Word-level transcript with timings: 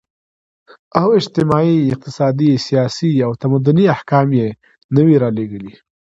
او 0.99 1.07
اجتماعي، 1.19 1.75
اقتصادي، 1.93 2.51
سياسي 2.67 3.13
او 3.25 3.31
تمدني 3.43 3.85
احكام 3.95 4.27
ئي 4.37 4.47
نوي 4.97 5.15
راليږلي 5.23 5.73